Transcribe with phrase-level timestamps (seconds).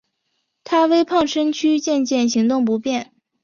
[0.63, 3.11] 她微胖身躯渐渐行动不便